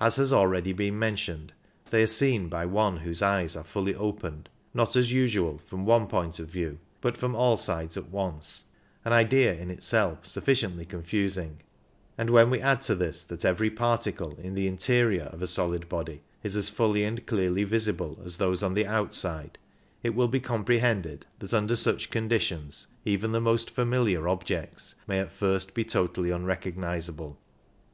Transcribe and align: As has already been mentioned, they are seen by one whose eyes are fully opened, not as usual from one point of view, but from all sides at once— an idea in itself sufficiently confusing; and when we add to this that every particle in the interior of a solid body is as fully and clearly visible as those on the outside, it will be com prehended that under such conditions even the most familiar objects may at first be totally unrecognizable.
As 0.00 0.16
has 0.16 0.32
already 0.32 0.72
been 0.72 0.98
mentioned, 0.98 1.52
they 1.90 2.02
are 2.02 2.06
seen 2.06 2.48
by 2.48 2.64
one 2.64 2.96
whose 3.00 3.20
eyes 3.20 3.54
are 3.54 3.62
fully 3.62 3.94
opened, 3.94 4.48
not 4.72 4.96
as 4.96 5.12
usual 5.12 5.58
from 5.58 5.84
one 5.84 6.06
point 6.06 6.38
of 6.38 6.48
view, 6.48 6.78
but 7.02 7.18
from 7.18 7.34
all 7.34 7.58
sides 7.58 7.98
at 7.98 8.08
once— 8.08 8.64
an 9.04 9.12
idea 9.12 9.52
in 9.52 9.70
itself 9.70 10.24
sufficiently 10.24 10.86
confusing; 10.86 11.60
and 12.16 12.30
when 12.30 12.48
we 12.48 12.62
add 12.62 12.80
to 12.80 12.94
this 12.94 13.22
that 13.24 13.44
every 13.44 13.68
particle 13.68 14.38
in 14.40 14.54
the 14.54 14.66
interior 14.66 15.24
of 15.24 15.42
a 15.42 15.46
solid 15.46 15.86
body 15.86 16.22
is 16.42 16.56
as 16.56 16.70
fully 16.70 17.04
and 17.04 17.26
clearly 17.26 17.62
visible 17.64 18.18
as 18.24 18.38
those 18.38 18.62
on 18.62 18.72
the 18.72 18.86
outside, 18.86 19.58
it 20.02 20.14
will 20.14 20.28
be 20.28 20.40
com 20.40 20.64
prehended 20.64 21.24
that 21.40 21.52
under 21.52 21.76
such 21.76 22.08
conditions 22.08 22.86
even 23.04 23.32
the 23.32 23.38
most 23.38 23.68
familiar 23.68 24.28
objects 24.28 24.94
may 25.06 25.18
at 25.20 25.30
first 25.30 25.74
be 25.74 25.84
totally 25.84 26.30
unrecognizable. 26.30 27.38